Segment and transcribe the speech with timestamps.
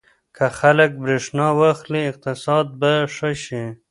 [0.35, 3.63] که خلک برېښنا واخلي اقتصاد به ښه شي.